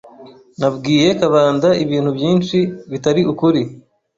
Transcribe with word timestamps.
Nabwiye 0.59 1.07
Kabanda 1.19 1.69
ibintu 1.83 2.09
byinshi 2.17 2.57
bitari 2.91 3.21
ukuri. 3.31 3.61